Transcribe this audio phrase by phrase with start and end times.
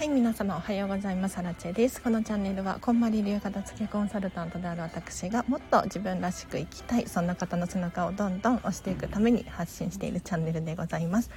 [0.00, 1.36] はい皆様おはようございます。
[1.36, 2.00] アラチェです。
[2.00, 11.30] このチャンネルはこんまり流片付けコンサルタントである私がもっと自分らしく生きたいそんな方の背中をどんどん押していくために発信しているチャンネルでございます。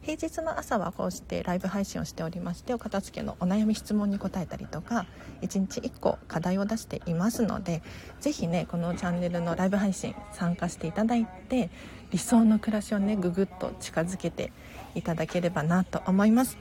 [0.00, 5.06] 平日の朝はこうしてライブ配信をしておりましてお片付けのお悩み質問に答えたりとか
[5.42, 7.84] 1日1個課題を出していますので
[8.20, 11.70] 是非ねこのチャンネルのライブ配信参加していただいて
[12.10, 14.50] 理想の暮らしをねぐぐっと近づけて
[14.96, 16.58] いただければなと思います。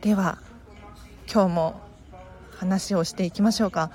[0.00, 0.38] では
[1.32, 1.80] 今日も
[2.56, 3.92] 話をしていきましょうか、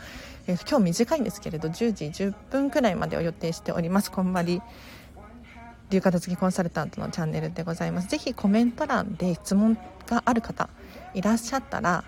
[0.47, 4.09] えー、今日短いんですけれど10時10分くらいまでを予定しております。
[4.09, 4.61] こんまり
[5.89, 8.07] 流片付きコンサルタントのチャンネルでございます。
[8.07, 10.69] ぜひコメント欄で質問がある方
[11.13, 12.05] いらっしゃったら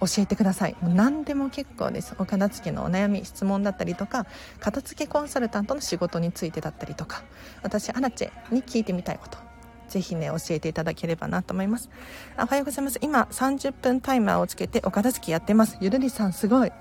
[0.00, 0.76] 教えてください。
[0.82, 2.16] もう何でも結構です。
[2.18, 4.26] お片付けのお悩み質問だったりとか
[4.58, 7.22] 片付けコンサルタントの仕事についてだったりとか
[7.62, 9.45] 私アラチェに聞いてみたいこと
[9.88, 11.88] ぜひね、教えていただければなと思います。
[12.36, 12.98] あおはようございます。
[13.02, 15.78] 今、30分タイマーをつけてお片付けやってます。
[15.80, 16.72] ゆるりさん、すごい。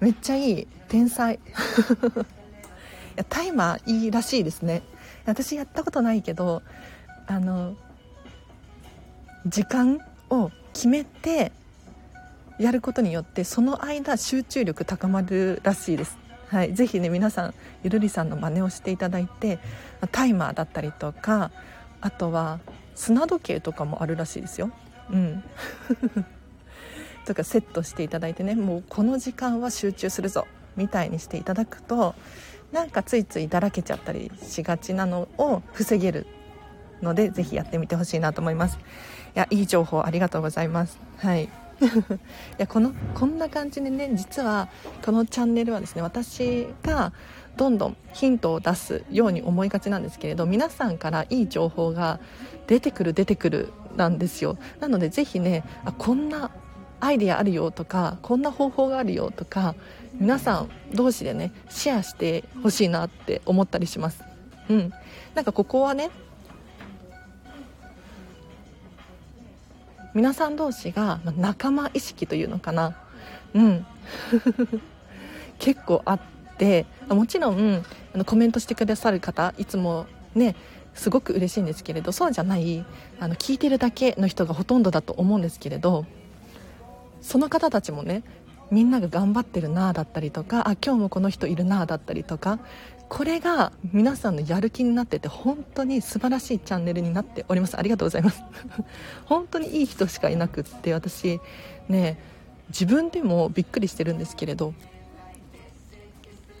[0.00, 0.68] めっちゃいい。
[0.88, 1.34] 天才。
[1.38, 1.38] い
[3.16, 4.82] やタイマーいいらしいですね。
[5.26, 6.62] 私やったことないけど、
[7.26, 7.76] あの、
[9.46, 11.52] 時間を決めて
[12.58, 16.18] やることによってその間集中力高まるらしいです
[16.48, 19.58] はい、ぜひね皆さんゆるりさんの真似をしていただいて
[20.12, 21.50] タイマーだったりとか
[22.00, 22.60] あとは
[22.94, 24.70] 砂時計とかもあるらしいですよ。
[25.10, 25.44] うん。
[27.26, 28.54] とかセットしていただいてね。
[28.54, 30.46] もうこの時間は集中するぞ。
[30.78, 32.14] みたいにしていただくと
[32.72, 36.26] なんかついついだらけちゃったりしがちなのを防げる
[37.02, 38.78] のでぜひやってみてほしいなと思います。
[38.78, 38.80] い
[39.34, 40.98] やいい情報ありがとうございます。
[41.18, 41.44] はい。
[41.44, 41.48] い
[42.58, 44.68] やこのこんな感じでね実は
[45.04, 47.12] このチャンネルはですね私が
[47.58, 52.20] どんどんヒントを出すように思いがちなんですけれど皆さんからいい情報が
[52.68, 54.56] 出てくる出てくるなんですよ。
[54.78, 56.52] なのでぜひねあこんな
[57.00, 59.74] アイデアあるよとかこんな方法があるよとか
[60.14, 64.22] 皆さん同士でねシェアしてほしいなって思ったりします。
[64.70, 64.92] うん。
[65.34, 66.10] なんかここはね
[70.14, 72.96] 皆さん同士が仲間意識というのかな。
[73.52, 73.86] うん。
[75.58, 80.56] 結構あってでもちろんあのコメントしてくださる方いつもね
[80.94, 82.84] すごく嬉しいんですけれどそうじゃない
[83.20, 86.04] あの聞いてるだけの人がほとんどだと思うんですけれど
[87.20, 88.22] その方たちもね
[88.70, 92.58] みんなが頑張ってるなあだったりとかあ今日もこの人いるなあだったりとか
[93.08, 97.78] これが皆さんのやる気になってて本当に素晴らしいチャンネルになっております。
[97.78, 98.42] ありがとうございます。
[99.24, 101.40] 本当にいい人しかいなくって私
[101.88, 102.18] ね
[102.68, 104.74] 自分でもびっくりしてるんですけれど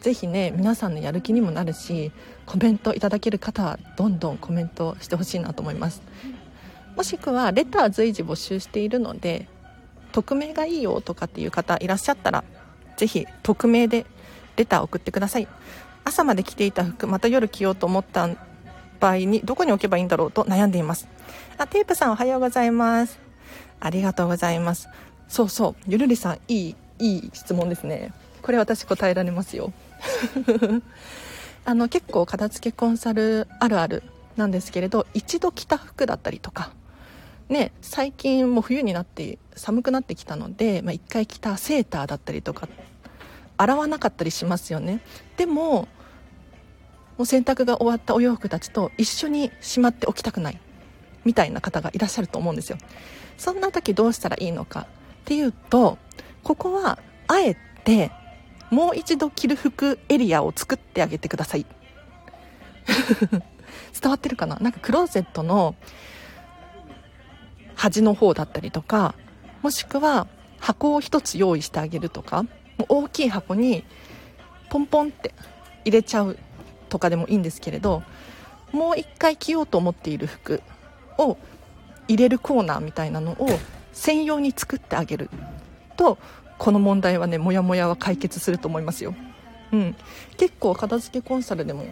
[0.00, 2.12] ぜひね皆さんのやる気にもなるし
[2.46, 6.02] コメントいただける方はどんどんコメントしてほしいなと思います。
[6.96, 9.46] もしくはレター随時募集しているので
[10.12, 12.44] 匿名がいいよとかっていう方いらっしゃったら
[12.96, 14.04] ぜひ匿名で
[14.56, 15.48] レター送ってください。
[16.04, 18.28] 朝まで着ていた服また夜着ようと思った
[18.98, 21.06] 場合にどこに置けばいいんだろうと悩んでいます。
[21.58, 23.18] あテープさんおはようございます。
[23.80, 24.88] ありがとうございます。
[25.28, 28.12] そうそうゆるりさんいいいい質問ですね。
[28.42, 29.72] これ私答えられますよ。
[31.64, 34.02] あの結構片付けコンサルあるある
[34.36, 36.72] なんですけれど一度着た服だったりとか
[37.48, 42.68] ね最近も冬になって寒くなってきたので、まあ、1回着たセーターだったりとか
[43.56, 45.00] 洗わなかったりしますよね。
[45.36, 45.88] でも
[47.18, 50.60] もう洗濯が終わったお洋服たちと一緒にしまっておきたくない
[51.24, 52.78] みたいな方がいらっしゃると思うんですよ。
[53.36, 55.98] そんな時どうしたらいいのかっていうと
[56.44, 58.12] ここはあえて
[58.70, 61.66] もう一度着る服エリアを作ってあげてください。
[64.00, 64.56] 伝わってるかな？
[64.60, 65.74] なんかクローゼットの
[67.74, 69.14] 端の方だったりとか
[69.62, 70.26] もしくは
[70.58, 72.48] 箱を1つ用意してあげるとかも
[72.80, 73.84] う大きい箱に
[74.68, 75.32] ポンポンって
[75.84, 76.38] 入れちゃう
[76.88, 78.02] とかでもいいんですけれど
[78.72, 80.62] もう1回着ようと思っている服
[81.18, 81.38] を
[82.08, 83.48] 入れるコーナーみたいなのを
[83.92, 85.30] 専用に作ってあげる
[85.96, 86.18] と
[86.58, 89.14] この問題はねモヤモヤは解決すると思いますよ、
[89.72, 89.96] うん、
[90.36, 91.86] 結構片付けコンサルでも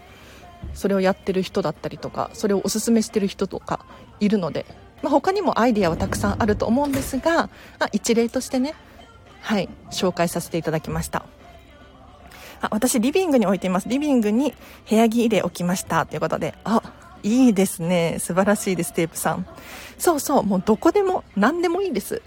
[0.74, 3.86] それをやってる人だったりとかそれをおすすめしてる人とか
[4.20, 4.66] いるので、
[5.02, 7.48] まあ、他にもアイディアはたくさんあると思うんですが、
[7.78, 8.74] まあ、一例としてね
[9.40, 11.24] はい紹介させていただきました。
[12.60, 13.88] あ私リビングに置いています。
[13.88, 14.54] リビングに
[14.88, 16.06] 部屋着入れ置きました。
[16.06, 16.82] ということであ
[17.22, 18.16] いいですね。
[18.18, 19.46] 素晴らしいですテープさん。
[19.98, 22.22] そうそうもうどこでも何でもいいです。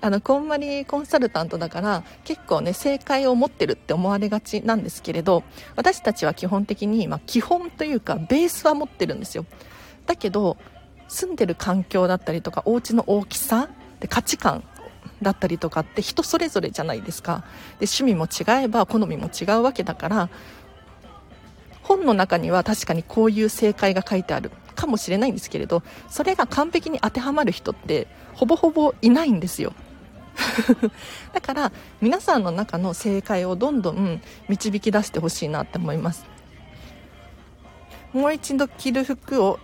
[0.00, 5.42] あのこんまりコンサルタントだから結構ね正解を持ってるって思われがちなんですけれど
[5.74, 9.44] 私たちは基本的に、まあ、基本というかベースは持ってるんですよ。
[10.06, 10.56] だけど
[11.08, 13.68] 住んでる環境だったりとかお家の大きさ
[13.98, 14.62] で価値観
[15.22, 17.44] だったりとかって人それぞれじゃないですか。
[17.80, 20.28] で趣味も違えば好みも違うわけだから
[21.82, 29.72] 本の中には確かにこういう正解が書いてあるかもしれないんですけれどそれが完璧に当てはまる人ってほぼほぼいないんですよ。
[31.32, 36.26] だから皆さんの中の正解をどんどん導き出してほしいなって思います。
[38.12, 39.58] もう一度着る服を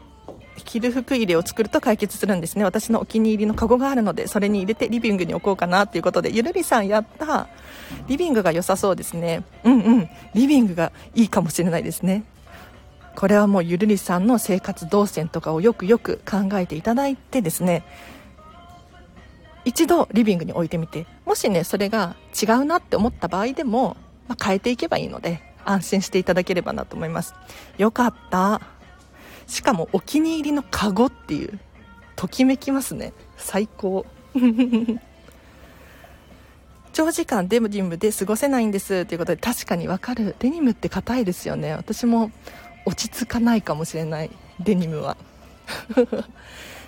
[0.65, 2.65] 着る服入れを作ると解決するんですね。
[2.65, 6.31] 私のお気に入りのカゴがあるのでそれに入れてリビングに置こうかなということで。
[6.31, 7.49] ゆるりさんやった。
[8.07, 9.43] リビングが良さそうですね。
[9.65, 10.09] うんうん。
[10.35, 12.25] リビングがいいかもしれないですね。
[13.17, 17.85] これはもうゆるりさんの生活動線とかをよくよく考えていただいてですね。
[19.65, 23.97] 一度リビングに置いてみてもしねそれが違うなって思った場合でも、
[24.29, 27.35] まあ、変えていけばいいので安心していただければなと思います。
[27.79, 28.61] よかった。
[29.47, 31.59] しかもお気に入りのカゴっていう
[32.17, 33.13] ときめきますね。
[33.37, 34.07] 最高。
[36.93, 40.37] 長時間デニムで過ごせないんですということで確かにわかる。
[40.39, 41.73] デニムって硬いですよね。
[41.75, 42.31] 私も
[42.87, 44.31] 落ち着かないかもしれない。
[44.61, 45.17] デニムは。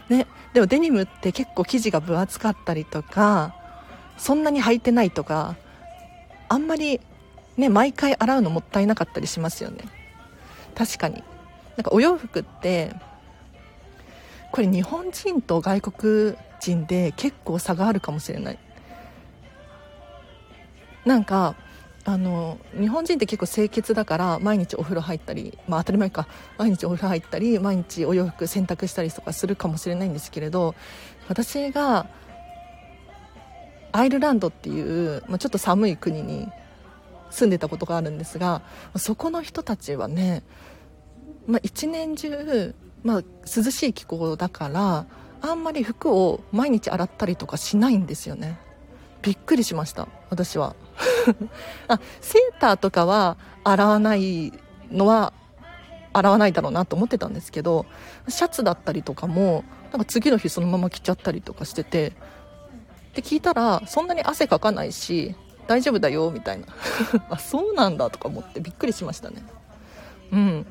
[0.08, 3.54] ねでもデニムって結構生地が分厚かったりとか
[4.16, 5.56] そんなに履いてないとか
[6.48, 7.00] あんまり
[7.56, 9.84] ね毎回洗うのもったいなかったりしますよね。
[10.74, 11.24] 確かに。
[11.76, 12.94] なんかお洋服って
[14.52, 18.58] これ日本人と外国人で結構差があるかもしれない。
[21.04, 21.54] なんか
[22.06, 26.28] あの日本人って結構清潔だから毎日お風呂入ったり、まあ、当たり前か。
[26.56, 30.74] 毎日お風呂入ったり毎日お洋服洗濯したりとかするかもしれないんですけれど
[31.28, 32.06] 私が
[33.92, 36.48] アイルランドっていう、まあ、ちょっと寒い国に
[37.30, 38.62] 住んでたことがあるんですが
[38.96, 40.44] そこの人たちはね
[41.46, 42.74] まあ、一年中、
[43.04, 45.06] まあ、涼しい気候だから
[45.40, 48.58] あんまり服を毎日洗ったりとかしないんですよね。
[49.22, 50.74] びっくりしました私は。
[51.88, 54.52] あセーターとかは洗わない
[54.90, 55.32] のは
[56.12, 57.86] 洗わないだろうなと思ってたんですけど
[58.28, 62.12] シャツだったりとかもなんか次の日そのまま着ちゃったりとかしてて
[63.14, 65.34] で聞いたらそんなに汗かかないし
[65.66, 66.66] 大丈夫だよみたいな。
[67.28, 69.42] あそうなんだとか思ってびっくりしましたね。
[70.32, 70.66] うん。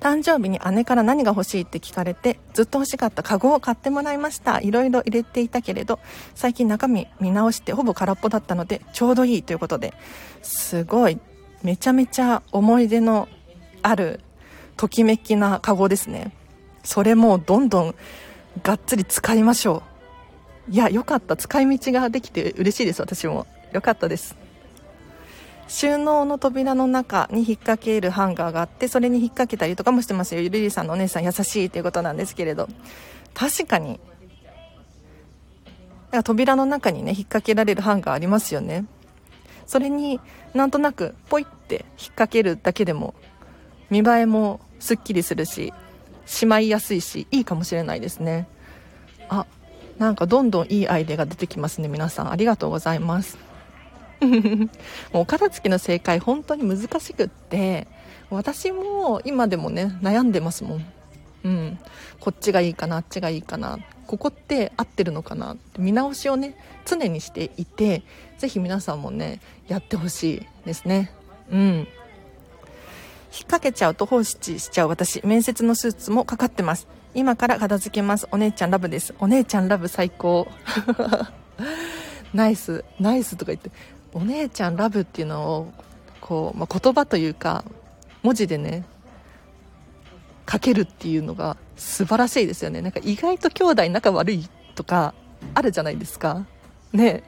[0.00, 4.60] 誕生日に姉から何が欲しいって聞かれて、ずっと欲しかったカゴを買ってもらいました。
[4.60, 5.98] いろいろ入れていたけれど、
[6.34, 9.94] 最近中身見直してほぼ空っぽだったので、ちょうどいいということで、
[10.42, 11.18] すごい、
[11.62, 13.28] めちゃめちゃ思い出の
[13.82, 14.20] ある、
[14.76, 16.32] ときめきなカゴですね。
[16.84, 17.94] それもどんどん
[18.62, 19.82] がっつり使いましょ
[20.68, 20.72] う。
[20.72, 21.36] いや、よかった。
[21.36, 23.46] 使い道ができて嬉しいです、私も。
[23.72, 24.36] よかったです。
[25.68, 30.40] 収納の扉の中に引っ掛けるハンガーがあってそれに引っ掛けたりとかもしてますよ。
[30.40, 32.68] ゆりりさんのお姉さん優しいということなんですけれど。
[33.34, 34.00] 確かに。
[36.16, 38.86] か扉の中にね引っ掛けられるハンガーありますよね。
[39.66, 40.20] それに
[40.54, 43.14] なんとなくポイって引っ掛けるだけでも
[43.90, 45.72] 見栄えもすっきりするし
[46.24, 48.48] しまいやすいしいいかもしれないですね。
[49.28, 49.46] あ
[49.98, 52.30] なんかどんどんいいアイデアが出てきますね皆さん。
[52.30, 53.45] ありがとうございます。
[55.12, 57.86] もうお片付けの正解本当に難しくって
[58.30, 60.86] 私も今でもね悩んでますもん。
[61.44, 61.78] うん。
[62.18, 63.78] こっちがいいかなあっちがいいかな。
[64.06, 65.54] ここって合ってるのかな。
[65.54, 68.02] って見直しをね常にしていて
[68.38, 71.12] 是非皆さんもねやってほしいですね。
[71.50, 71.60] うん。
[73.36, 74.88] 引っ掛けちゃうと放置しちゃう。
[74.88, 76.88] 私面接のスーツもかかってます。
[77.14, 78.26] 今から片付けます。
[78.32, 79.14] お姉ちゃんラブです。
[79.20, 80.48] お姉ちゃんラブ最高。
[82.34, 83.70] ナイスナイスとか言って。
[84.16, 85.72] お姉ちゃんラブっていうのを
[86.22, 87.66] こう、まあ、言葉というか
[88.22, 88.86] 文字でね
[90.50, 92.80] 書けるっていうのが素晴らしいですよね。
[92.80, 95.12] なんか意外と兄弟仲悪いとか
[95.52, 96.46] あるじゃないですか。
[96.94, 97.24] ね。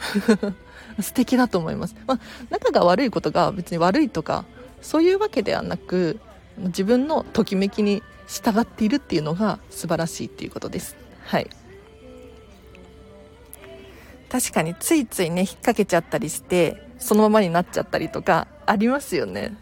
[1.02, 4.46] 素敵だと思います、まあ、仲が悪いことが別に悪いとか
[4.80, 6.20] そういうわけではなく
[6.58, 10.96] 自分のときめきに従っているっていうのが素晴らしいっていうことです。
[11.26, 11.50] はい。
[14.30, 19.56] 確かについついね引っ掛けちゃったりしてそのままになっちゃったりとかありますよね。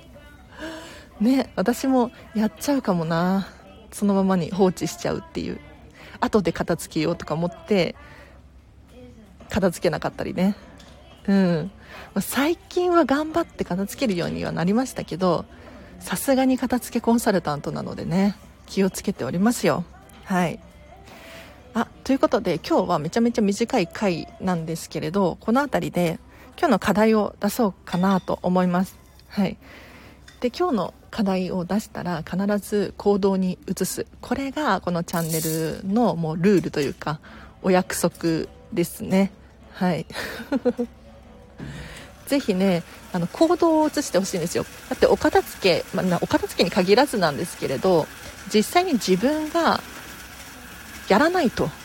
[1.20, 3.48] ね私もやっちゃうかもな。
[3.90, 5.58] そのままに放置しちゃうっていう。
[6.20, 7.94] 後で片付けようとか思って
[9.48, 10.56] 片付けなかったりね。
[11.26, 11.70] うん。
[12.20, 15.44] 最近は頑張って片付けるようにはなりましたけど
[15.98, 18.36] さすがに片付けコンサルタントなのでね
[18.66, 19.84] 気をつけておりますよ。
[20.24, 20.58] はい。
[21.76, 26.18] あということで今日はめちゃめちゃ短い回なんですけれどこの辺りで
[26.58, 28.96] 今日の課題を出そうかなと思います。
[29.28, 29.58] はい。
[30.40, 34.06] で今日の課題を出したら必ず行動に移す。
[34.22, 37.20] これがこのチャンネルのもうルールというか
[37.60, 39.30] お約束ですね。
[39.74, 40.06] はい。
[42.26, 44.64] ぜひねあの行動を移してほしいんですよ。
[44.88, 48.06] だってお片付け、まあ、お片付けに限らずなんですけれど
[48.50, 49.82] 実際に自分が
[51.08, 51.70] やらないと。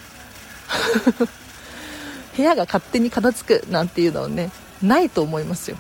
[2.36, 4.52] 部屋が勝手に片付くなんていうのはね
[4.82, 5.78] ないと思いますよ。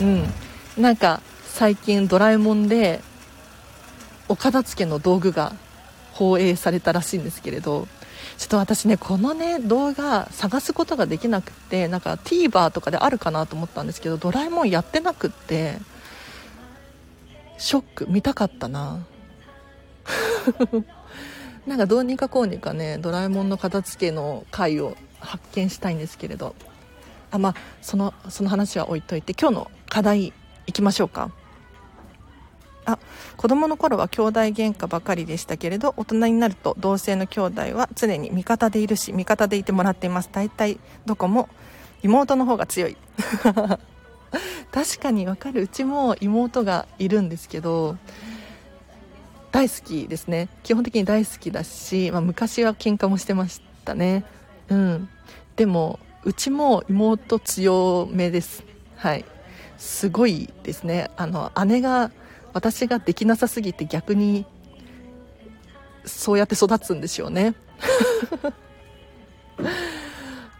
[0.00, 0.32] うん。
[0.76, 3.00] なんか最近ドラえもんで
[4.28, 5.54] お片付けの道具が
[6.12, 7.88] 放映されたらしいんですけれど
[8.36, 15.78] ちょっと私ねこのね動画探すことができなくてなんか TVer とかであるかなと思ったんですけどドラえもんやってなくって
[17.56, 19.04] ショック見たかったな。
[21.68, 26.54] なんかどうにかこうにかねドラえもんの片付けの回を発見したいんですけれど。
[27.30, 30.32] あまあそのその話は置いといて今日の課題
[30.66, 31.30] いきましょうか。
[32.84, 32.98] あ
[33.36, 40.30] 子供の頃は兄弟喧嘩ばかりでしたけれど大人になると同性の兄弟は常に味方でいるし味方でいてもらっています。
[40.32, 41.48] 大体どこも
[42.02, 42.96] 妹の方が強い。
[44.72, 45.62] 確かにわかる。
[45.62, 47.96] うちも妹がいるんですけど
[49.50, 50.48] 大好きですね。
[50.62, 54.24] 基本的に大好きだし、まあ、昔は喧嘩もしてましたね。
[54.68, 55.08] うん。
[55.56, 58.64] でもうちも妹強めです。
[58.96, 59.24] はい。
[59.78, 61.10] すごいですね。
[61.16, 62.10] あの姉が
[62.52, 64.44] 私ができなさすぎて逆に
[66.04, 67.54] そうやって育つんでしょ うね。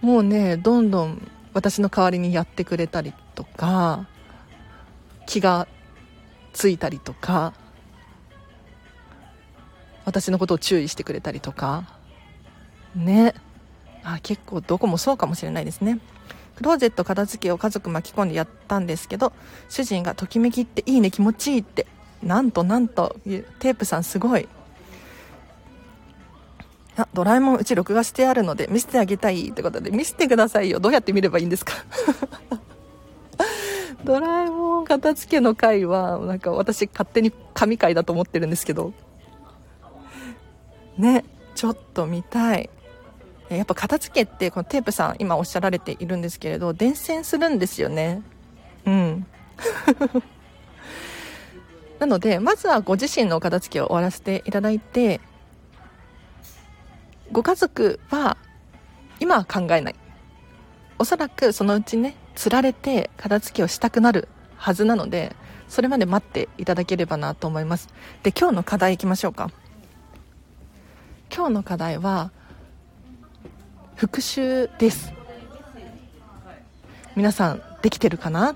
[0.01, 4.07] もうねどんどん私の代わりにやってくれたりとか
[5.27, 5.67] 気が
[6.53, 7.53] ついたりとか
[10.09, 11.85] 私のことを注意してくれたりとか。
[12.97, 13.35] ね。
[14.03, 16.01] あ結構どこもそうかもしれないですね。
[16.57, 19.33] クローゼット片付けを家族巻き込んでやったんですけど
[19.69, 21.87] 主人がときめきっていいね気持ちいいって
[22.23, 24.49] なんとなんとテープさんすごい。
[26.97, 30.81] あドラえもんうち録画してあるので見せてあげたいってことで見せてくださいよ。
[30.81, 31.75] どうやって見ればいいんですか？
[34.05, 38.95] ドラえもん片付けの回はなんか私勝手に神回だと思ってるんですけど。
[40.99, 41.25] ね
[41.55, 42.69] ちょっと見たい。
[43.49, 48.23] やっぱ片付けってこのテープさん今おっしゃられているんですけれど伝染するんですよね。
[48.85, 49.27] うん。
[51.99, 55.21] なのでまずはご自身の片付けを終わらせていただいて
[57.33, 58.37] ご家族は
[59.19, 59.95] 今は考えない。
[60.99, 65.35] おそらくそのうちねつられて片付けをしたくなるはずなので
[65.69, 67.89] それまで待っていただければなと思います。
[68.23, 69.51] で今日の課題いきましょうか。
[71.35, 72.31] 今日の課題は
[73.97, 75.13] 復習です。
[77.15, 78.55] 皆さんできてるかな？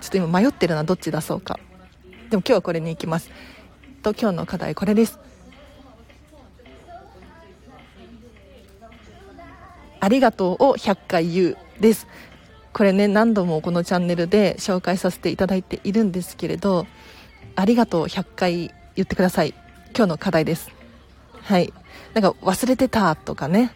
[0.00, 1.58] ちょっと今迷ってるなどっち出そうか。
[2.30, 3.30] でも今日はこれに行きます。
[4.02, 5.18] と今日の課題これです。
[10.00, 12.06] ありがとうを100回言うです。
[12.72, 16.86] これね何度もこのチャンネルで紹介させていただいているんですけれど
[17.54, 19.54] ありがとう100回言ってください。
[19.96, 20.70] 今日の課題です。
[21.42, 21.72] はい。
[22.14, 23.72] なんか忘れてたとかね。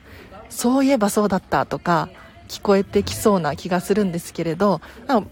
[0.49, 2.09] そういえばそうだったとか
[2.49, 4.81] 聞こえてきそうな気がするんですけれど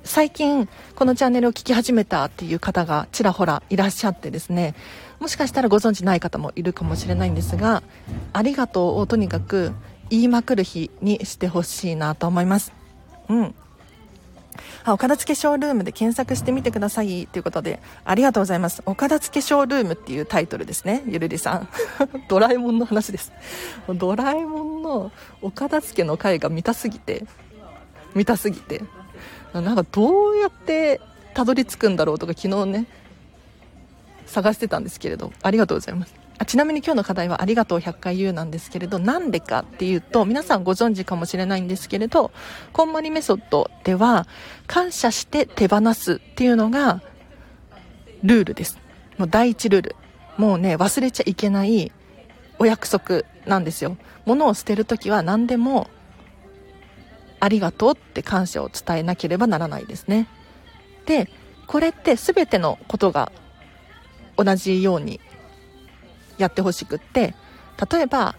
[0.04, 4.76] 最近このチャンネルを聞き始めたっていう方がちらほらいらっしゃってですね。
[5.18, 7.82] もしかしたらご存知ない方もいるかもしれないんですが
[8.32, 9.72] ありがとうをとにかく
[10.10, 12.72] 言いまくる日にしてほしいなと思います。
[13.28, 13.54] うん。
[14.90, 18.82] あ、お片付けショールームで検索してみてくださいということで、ありがとうございます。
[18.86, 21.68] お片付けショールームっていうタイトルですね、ゆるりさん。
[22.28, 23.32] ドラえもんの話です。
[23.88, 27.24] ドラえもんのお片付の回が見たすぎて、
[28.14, 28.82] 見たすぎて、
[29.52, 31.00] なんかどうやって
[31.34, 32.86] たどり着くんだろうとか昨日ね、
[34.26, 36.14] 探してたんですけれど、ありがとうございます。
[36.38, 42.30] あちなみに今日の課題はありがとう100回言うなんですけれど、なんでかっていうと、皆さんご存知かもしれないんですけれど、
[42.72, 44.26] こんまりメソッドでは、
[44.68, 47.02] 感謝して手放すっていうのが、
[48.22, 48.78] ルールです。
[49.16, 49.96] もう第一ルール。
[50.36, 51.90] もうね、忘れちゃいけない
[52.60, 53.96] お約束なんですよ。
[54.24, 55.88] 物を捨てるときは何でも、
[57.40, 60.28] ありがとうって感謝を伝えなければならないですね。
[61.06, 61.28] で、
[61.66, 63.32] これって全てのことが
[64.36, 65.20] 同じように
[66.38, 67.34] やってほしくって
[67.90, 68.36] 例えば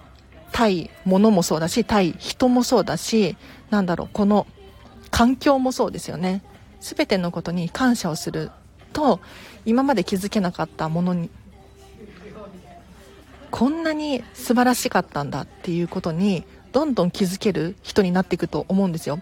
[0.51, 3.37] 対物もそうだし対人もそうだし
[3.69, 4.47] なんだろうこの
[5.11, 6.43] 環境もそうですよね。
[6.79, 8.51] 全てのことに感謝をする
[8.93, 9.19] と
[9.65, 11.29] 今まで気づけなかったものに
[13.51, 19.19] こんなに素晴らしかったんだっていうことにどんどん気づける人になっていくと思うんですよ。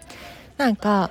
[0.56, 1.10] なんか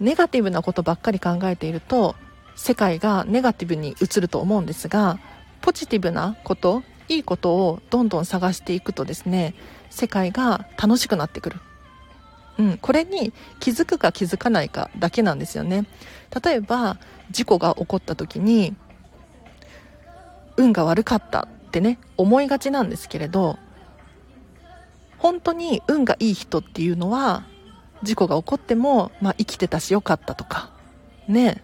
[0.00, 2.14] ネガティブなことばっかり考えていると
[2.56, 5.18] 世界がネガティブに映ると思うんですが
[5.64, 9.54] ポジティブなこといいことをどんどん探していくとですね
[9.88, 11.56] 世界が楽しくなってくる、
[12.58, 15.86] うん、これに気づくか気づかないかだけなんですよね。
[16.44, 16.98] 例えば
[17.30, 18.76] 事故が起こった時に
[20.58, 23.58] 運が悪かったってね思いがちなんですけれど
[25.16, 27.46] 本当に運がいい人っていうのは
[28.02, 30.70] 事故が起こっても、まあ、生きてたしよかったとか
[31.26, 31.62] ね。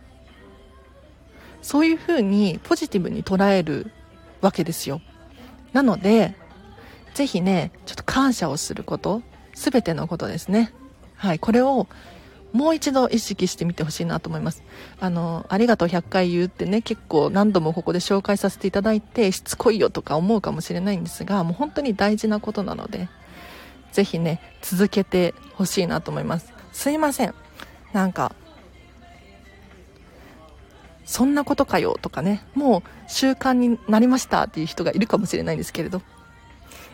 [1.70, 3.92] そういうふうにポジティブに捉える
[4.40, 5.00] わけですよ
[5.72, 6.34] なので
[7.14, 9.22] ぜひねちょっと感謝をすること
[9.54, 10.72] 全てのことですね
[11.14, 11.86] はいこれを
[12.52, 14.64] もう一度意識してみてほしいなと思います。
[14.98, 23.08] あの、ありがとう100回言うってね、結構何度もここで紹介させていただいて、しつこいよとか思うかもしれないんですが、もう本当に大事なことなので、
[23.92, 26.52] ぜひね、続けてほしいなと思います。
[26.72, 27.34] すいません。
[27.92, 28.34] なんか、
[31.10, 36.02] そんなことかよとかね、もう習慣になりましたっていう人がいるかもしれないんですけれど、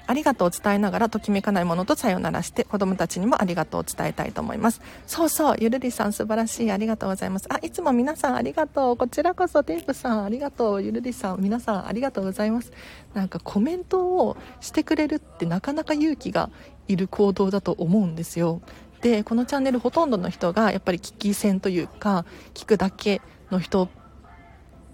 [0.07, 4.81] ありがとうを伝えながらときめかないものとさよならして子供たちにもありがとうを伝えたいと思います。
[5.07, 6.73] そうそう、ゆるりさん素晴らしい。
[6.73, 7.47] ありがとうございます。
[7.51, 8.97] あ、いつも皆さんありがとう。
[8.97, 10.83] こちらこそテープさんありがとう。
[10.83, 12.73] ゆるりさん皆さんありがとうございます。
[13.13, 16.49] なんかコメントをしてくれるってなかなか勇気が
[16.89, 18.63] いる行動だと思うんですよ。
[19.03, 23.21] で、このチャンネルほとんどの人がやっぱり聞き戦というか、聞くだけ
[23.51, 23.89] の人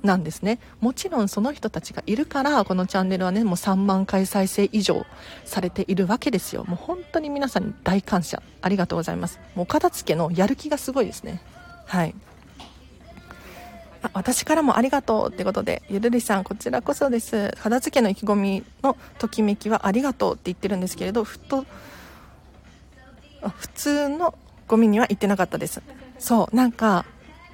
[0.02, 0.58] なんですね。
[0.80, 5.06] もちろんその人たちがいるからこのチャンネルはねもう3万回再生以上
[5.44, 6.64] されているわけですよ。
[6.64, 8.42] もう本当に皆さんに大感謝。
[8.60, 9.38] ありがとうございます。
[9.54, 11.40] もう片付けのやる気がすごいですね。
[11.86, 12.14] はい。
[14.02, 17.54] あ私からもありがとうってことでゆるりさんこちらこそです。
[17.60, 21.64] 片付けの意気込みのときめきはありがとうって言ってるんですけれどふと
[23.56, 24.34] 普通の
[24.66, 25.82] ゴミには行ってなかったです。
[26.18, 27.04] そうなんか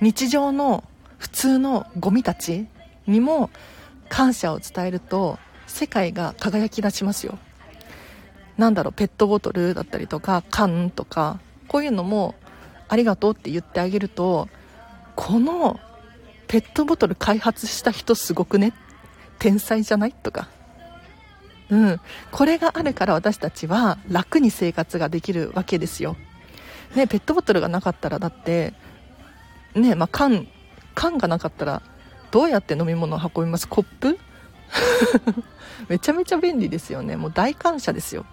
[0.00, 0.84] 日常の
[1.18, 2.66] 普通のゴミたち
[3.06, 3.50] にも
[4.08, 7.38] 感謝を伝えると世界が輝き出しますよ。
[8.56, 12.34] なんだろうペットボトルだったりとか缶とかこういうのも
[12.88, 14.48] ありがとうって言ってあげると
[15.14, 15.78] この
[16.46, 18.72] ペットボトル開発した人すごくね？
[19.38, 20.12] 天才じゃない？
[20.12, 20.48] とか。
[21.70, 22.00] うん。
[22.32, 26.16] これがあるから私たちは楽に生活ができるわけですよ。
[26.96, 28.72] ねペットボトルがなかったらだって
[29.74, 30.48] ねまあ缶
[30.98, 31.80] 缶がなかったら
[32.32, 33.68] どうやって飲み物を運びます？
[33.68, 34.18] コップ？
[35.88, 37.16] めちゃめちゃ便利ですよね。
[37.16, 38.26] もう大感謝ですよ。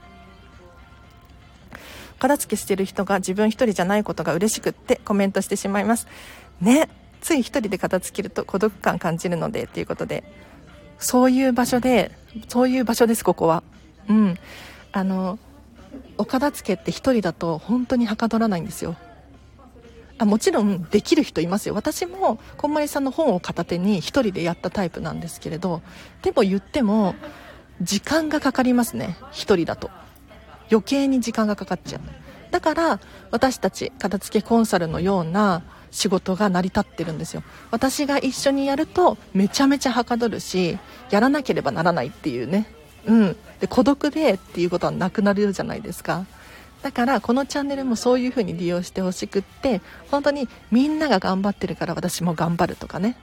[2.17, 6.08] 片付けしてる人が自分一人じゃないことが嬉しくってコメントしてしまいます。
[6.60, 6.89] ね。
[7.21, 9.67] つい一人で片付けると孤独感感じるので。
[9.67, 10.23] ということで。
[10.97, 12.12] そういう場所で
[12.47, 13.62] そういう場所ですここは。
[14.10, 14.36] うん。
[14.91, 15.38] あの
[16.17, 18.95] お片付けって一人だと本当にはかどらないんですよ。
[20.17, 21.75] あもちろんできる人いますよ。
[21.75, 25.82] 私もこんまりさんの本を片手に1人でやったタイプなんですけれど
[26.21, 27.15] でも言っても
[27.82, 29.17] 時間がかかりますね。
[29.32, 29.89] 1人だと。
[30.71, 32.01] 余計に時間がかかっちゃう。
[32.51, 32.99] だから
[33.32, 37.43] 私たち片付けコンサルのような仕事が成り立ってるんですよ。
[37.71, 40.78] 私が一緒にやるとめちゃめちゃはかどるし
[41.10, 42.67] やらなければならないっていうね。
[43.06, 43.36] うん。
[43.60, 46.25] で孤独でっていうことはなくなるじゃないですか。
[46.86, 53.17] だからこのチャンネルもそういう風に利用してほしくって本当にみんなが頑張ってるから私も頑張るとかね。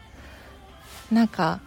[1.12, 1.60] なんか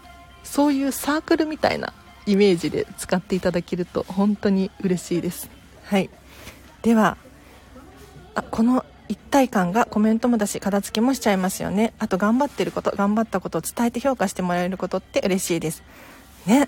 [0.44, 1.94] そういうサークルみたいな
[2.26, 5.50] イメージで使っていただけると本当に嬉しいです。
[5.86, 6.10] はい。
[6.82, 7.16] では
[8.34, 11.94] あこの一体感がコメントもだし片付けもしちゃいますよね。
[11.98, 15.82] あと頑張ってること頑張ったことを伝えて評価してもらえることって嬉しいです。
[16.46, 16.68] ね。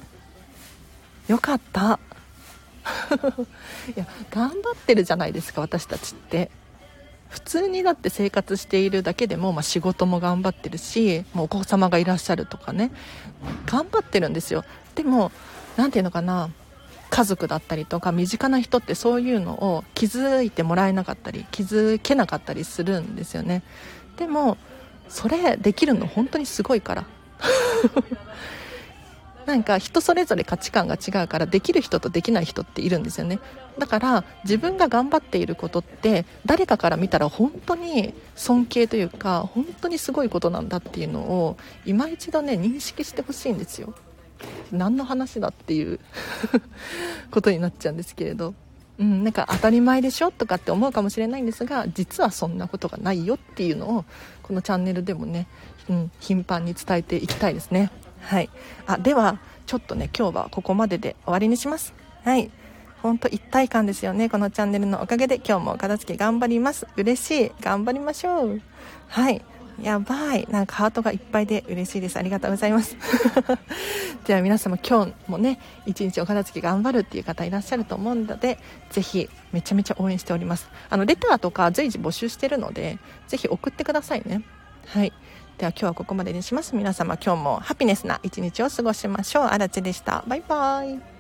[1.28, 2.00] よかった。
[3.96, 6.50] いや頑張ってるじゃないですか私たちって。
[7.30, 12.92] 普通にだって生活しているだけでも、まあ、仕事も頑張ってるしもうお子様がいらっしゃるとかね。
[13.66, 14.64] 頑張ってるんですよ。
[14.96, 15.32] でも
[15.76, 16.50] 何て言うのかな。
[17.10, 23.64] 家族だったりとか身近な人ってそういうのを気づいてもらえなかったり気づけなかったりするんですよね。
[24.18, 24.58] でも
[25.08, 27.06] それできるの本当にすごいから。
[29.48, 33.40] なんか人それぞれ価値観が違うからできる人とできない人っているんですよね。
[33.80, 43.94] だから自分が頑張っていることって誰かから見たら本当に尊敬というか本当にすごいことなんだっていうのを今一度ね認識してほしいんですよ。
[44.74, 46.02] 何の話だっていう
[47.32, 48.54] ことになっちゃうんですけれど。
[49.00, 54.06] うん、なんか当たり前でしょとかって思うかもしれないんですが実はそんなことがないよっていうのを
[54.42, 55.46] このチャンネルでもね、
[55.88, 57.92] うん、頻繁に伝えていきたいですね。
[58.28, 58.50] はい、
[58.88, 61.94] あではちょっとね今日はここまでで終わりにします。
[62.26, 62.52] はい。
[63.02, 65.36] ほんと一体感ですよねこのチャンネルのおかげで。
[65.38, 66.86] 今日もお片付け頑張ります。
[66.98, 67.52] 嬉しい。
[67.62, 68.62] 頑張りましょう。
[69.08, 69.42] はい。
[69.82, 70.46] やばい。
[70.50, 72.18] なんかハートがいっぱいで嬉しいです。
[72.18, 72.98] ありがとうございます。
[74.28, 78.60] では皆様今日もね一日お片付け頑張るっていう方いらっしゃると思うので
[78.90, 80.70] ぜひめちゃめちゃ応援しております。
[80.90, 82.98] あのレターとか随時募集してるので
[83.30, 84.42] ぜひ送ってくださいね。
[84.88, 85.14] はい。
[85.58, 86.76] では今日はここまでにします。
[86.76, 89.44] 皆様今日もハピネスな一日を過ごしましょう。
[89.46, 90.24] あらちでした。
[90.28, 91.17] バイバイ。